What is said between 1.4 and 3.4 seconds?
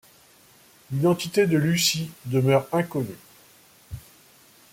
de Lucy demeure inconnue.